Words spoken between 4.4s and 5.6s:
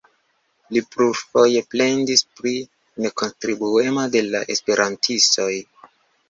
esperantistoj.